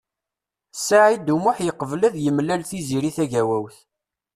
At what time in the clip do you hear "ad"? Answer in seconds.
2.07-2.15